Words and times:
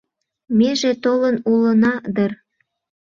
Меже 0.57 0.91
толын 1.03 1.35
улына 1.51 1.93
дыр 2.15 2.31